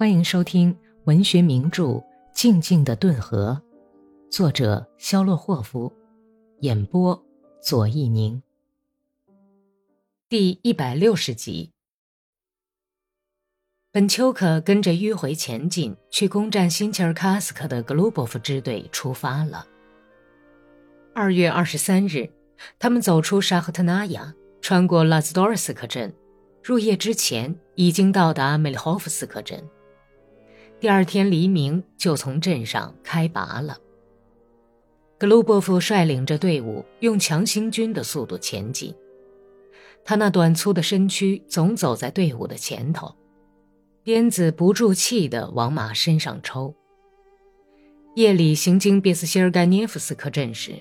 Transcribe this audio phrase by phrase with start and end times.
[0.00, 0.74] 欢迎收听
[1.04, 1.84] 文学名著
[2.32, 3.60] 《静静的顿河》，
[4.34, 5.92] 作者肖洛霍夫，
[6.60, 7.22] 演播
[7.60, 8.42] 左一宁。
[10.26, 11.72] 第一百六十集，
[13.92, 19.66] 本丘克跟着迂回前进去攻占新切尔卡斯克的格鲁波夫支队出发了。
[21.14, 22.26] 二月二十三日，
[22.78, 26.10] 他们走出沙赫特纳亚，穿过拉兹多尔斯克镇，
[26.64, 29.62] 入夜之前已经到达梅里霍夫斯克镇。
[30.80, 33.76] 第二天黎明就从镇上开拔了。
[35.18, 38.94] 格鲁波夫率领着队伍用强行军的速度前进，
[40.02, 43.14] 他那短粗的身躯总走在队伍的前头，
[44.02, 46.74] 鞭子不住气地往马身上抽。
[48.16, 50.72] 夜里行经别斯希尔盖涅夫斯克镇时，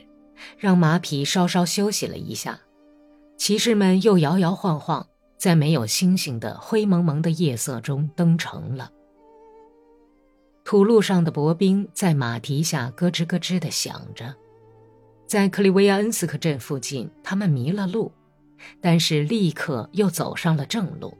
[0.57, 2.61] 让马匹稍稍休息了一下，
[3.37, 5.05] 骑士们又摇摇晃晃，
[5.37, 8.89] 在没有星星的灰蒙蒙的夜色中登城了。
[10.69, 14.35] 土路上的薄冰在马蹄下咯吱咯吱地响着，
[15.25, 18.11] 在克里维亚恩斯克镇附近，他们迷了路，
[18.79, 21.17] 但是立刻又走上了正路。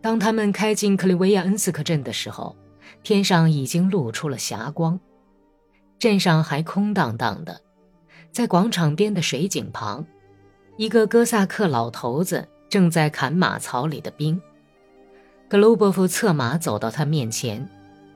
[0.00, 2.56] 当他们开进克里维亚恩斯克镇的时候，
[3.02, 4.98] 天上已经露出了霞光，
[5.98, 7.60] 镇上还空荡荡的。
[8.32, 10.06] 在广场边的水井旁，
[10.78, 14.40] 一个哥萨克老头子正在砍马槽里的冰。
[15.50, 17.68] 格鲁伯夫策马走到他面前。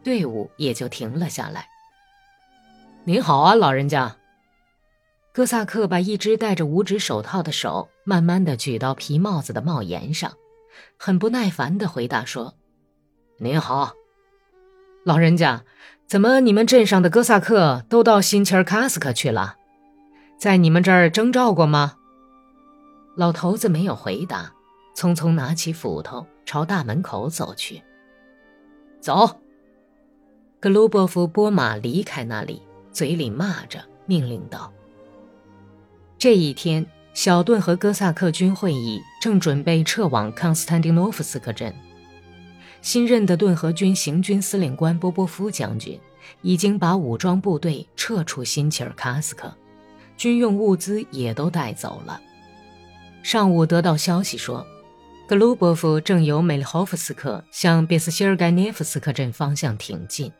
[0.02, 1.66] 队伍也就停了下来。
[3.04, 4.16] 您好啊，老人家。
[5.32, 10.32] 哥萨克把一只戴着五指手套的手慢慢的举到皮帽子的帽檐上，
[10.98, 12.54] 很不耐烦的回答说
[13.38, 13.92] ：“您好，
[15.04, 15.64] 老人家，
[16.06, 19.56] 怎么你们镇上的哥萨克都到新切尔卡斯克去了？
[20.36, 21.96] 在你们这儿征召过吗？”
[23.16, 24.52] 老头子没有回答，
[24.96, 27.80] 匆匆拿起斧头朝大门口走去。
[29.00, 29.39] 走。
[30.61, 32.61] 格鲁波夫拨马离开那里，
[32.92, 34.70] 嘴里骂着，命令道
[36.18, 36.84] ：“这一天，
[37.14, 41.74] 小顿和哥萨克军会议正准备撤往康斯坦丁诺夫斯克镇。
[42.83, 45.98] 新任的顿河军行军司令官波波夫将军
[46.42, 49.51] 已经把武装部队撤出新切尔卡斯克，
[50.18, 52.20] 军用物资也都带走了。
[53.23, 54.67] 上午得到消息说，
[55.27, 60.30] 格鲁波夫正由梅里霍夫斯克向别斯希尔盖涅夫斯克镇方向挺进。”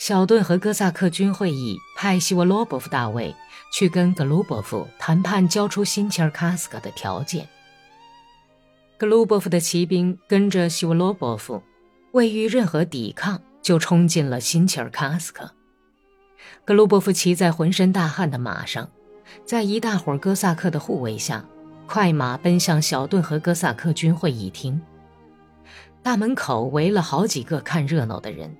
[0.00, 3.36] 小顿和哥萨克军会议派希沃罗伯夫大卫
[3.70, 7.46] 去跟格鲁伯夫谈判交出新切尔卡斯克的条件。
[8.96, 11.62] 格鲁伯夫的骑兵跟着希沃罗伯夫，
[12.12, 15.50] 未遇任何抵抗就冲进了新切尔卡斯克。
[16.64, 18.88] 格鲁伯夫骑在浑身大汗的马上，
[19.44, 21.44] 在一大伙哥萨克的护卫下，
[21.86, 24.80] 快马奔向小顿和哥萨克军会议厅。
[26.02, 28.56] 大门口围了好几个看热闹的人。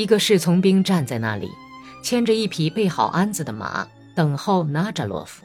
[0.00, 1.50] 一个侍从兵站在那里，
[2.02, 5.44] 牵着一匹备好鞍子的马，等候纳扎洛夫。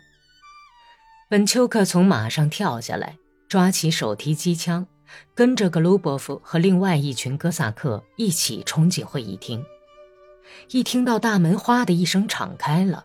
[1.29, 3.17] 本丘克从马上跳下来，
[3.49, 4.87] 抓起手提机枪，
[5.33, 9.61] 跟着格鲁波夫和另外一群哥萨克一起冲进会议厅。
[10.69, 13.03] 一听到大门“哗”的一声敞开了，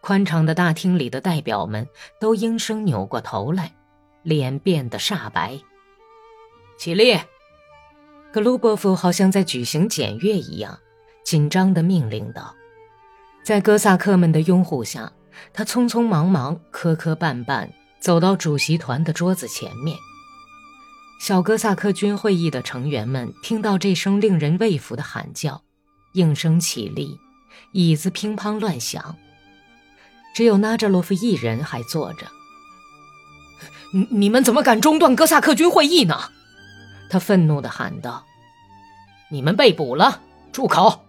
[0.00, 1.86] 宽敞的大厅里的代表们
[2.18, 3.74] 都应声扭过头来，
[4.22, 5.60] 脸变得煞白。
[6.78, 7.20] 起立。
[8.30, 10.78] 格鲁伯夫好像在举行检阅一样，
[11.24, 12.54] 紧张地命令道
[13.42, 15.10] ：“在哥萨克们的拥护下，
[15.54, 19.96] 他匆匆忙忙、磕磕绊绊走到主席团的桌子前面。
[21.20, 25.62] 小哥萨克军会议的成员们听到这声令人畏服的喊叫，
[26.12, 27.18] 应声起立，
[27.72, 29.16] 椅子乒乓乱响。
[30.34, 32.26] 只有纳扎洛夫一人还坐着。
[33.92, 36.30] 你你们怎么敢中断哥萨克军会议呢？”
[37.08, 38.24] 他愤怒地喊道
[39.30, 40.20] ：“你们被捕了！
[40.52, 41.04] 住口！”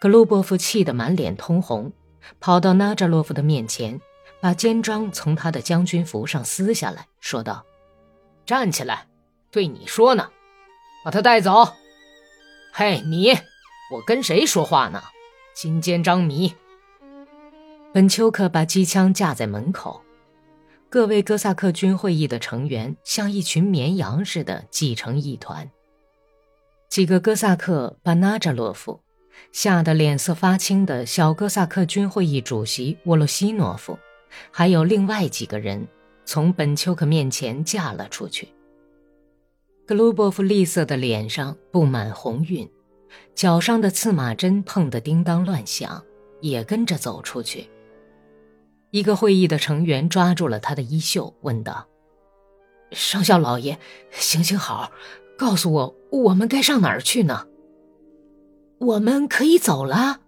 [0.00, 1.92] 格鲁波夫气得满脸通红，
[2.40, 4.00] 跑到纳扎洛夫的面前，
[4.40, 7.64] 把肩章从他的将军服上撕下来说道
[8.44, 9.06] ：“站起来，
[9.50, 10.30] 对你说呢，
[11.04, 11.72] 把他带走。
[12.72, 13.30] 嘿，你，
[13.92, 15.02] 我跟谁说话呢？
[15.54, 16.54] 金肩章迷！”
[17.94, 20.02] 本丘克把机枪架在门口。
[20.94, 25.68] 各位哥萨克军会议的成员像一群绵羊似的挤成一团。
[26.88, 29.00] 几个哥萨克把纳扎洛夫
[29.50, 33.98] 吓得脸色发青的小哥萨克军会议主席沃洛西诺夫，
[34.52, 35.84] 还有另外几个人
[36.24, 38.46] 从本丘克面前架了出去。
[39.84, 42.70] 格鲁波夫厉色的脸上布满红晕，
[43.34, 46.00] 脚上的刺马针碰得叮当乱响，
[46.40, 47.68] 也跟着走出去。
[48.94, 51.88] 一个会议的成员抓住了他的衣袖，问道
[52.94, 53.76] ：“上校老爷，
[54.12, 54.92] 行行好，
[55.36, 57.44] 告诉我，我们该上哪儿去呢？
[58.78, 60.20] 我们可以走了。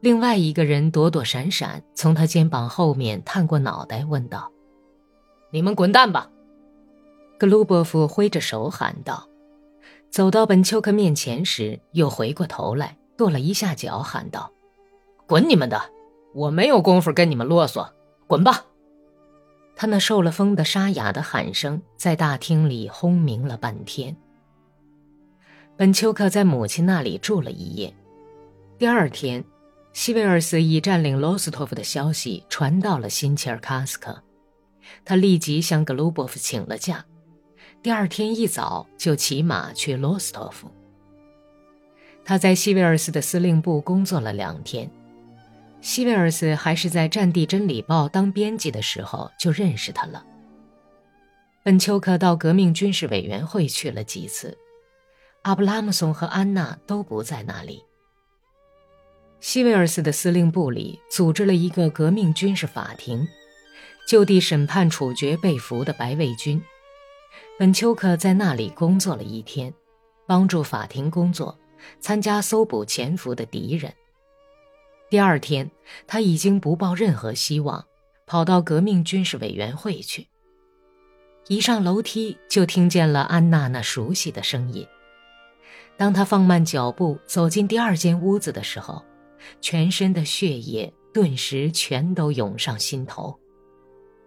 [0.00, 4.50] 另外一个人躲躲闪闪，从他肩膀后面探过脑袋，问道
[5.52, 6.30] ：“你们滚蛋吧！”
[7.38, 9.28] 格鲁伯夫挥着手喊道。
[10.08, 14.50] 走到本丘克面前时，又回过头来，跺了一下脚，喊道
[15.28, 15.78] ：“滚你们的！
[16.36, 17.88] 我没有功夫跟你们啰嗦，
[18.26, 18.66] 滚吧！”
[19.74, 24.14] 他那受了风的沙哑的喊声在大厅里轰鸣了半天。
[25.78, 27.94] 本丘克在母亲那里住了一夜。
[28.78, 29.42] 第二天，
[29.94, 34.22] 西维尔斯已占领罗斯托夫的消息传到了辛切尔卡斯克，
[35.06, 37.02] 他立即向格鲁波夫请了假。
[37.82, 40.70] 第二天一早就骑马去罗斯托夫。
[42.26, 44.90] 他在西维尔斯的司令部工作了两天。
[45.86, 50.26] 西维尔斯还是在《战地真理报》当编辑的时候就认识他了。
[51.62, 54.58] 本丘克到革命军事委员会去了几次，
[55.42, 57.84] 阿布拉姆松和安娜都不在那里。
[59.38, 63.24] 西维尔斯的司令部里组织了一个革命军事法庭，
[64.08, 66.60] 就地审判处决被俘的白卫军。
[67.60, 69.72] 本丘克在那里工作了一天，
[70.26, 71.56] 帮助法庭工作，
[72.00, 73.94] 参加搜捕潜伏的敌人。
[75.08, 75.70] 第二天，
[76.06, 77.84] 他已经不抱任何希望，
[78.26, 80.26] 跑到革命军事委员会去。
[81.46, 84.84] 一上楼梯，就听见了安娜那熟悉的声音。
[85.96, 89.00] 当他放慢脚步走进第二间屋子的时候，
[89.60, 93.38] 全身的血液顿时全都涌上心头。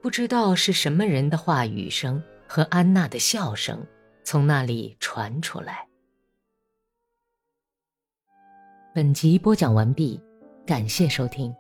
[0.02, 3.86] 不知道是什么人的话语声和安娜的笑声
[4.24, 5.86] 从那里传出来。
[8.96, 10.20] 本集播讲完毕。
[10.70, 11.52] 感谢收听。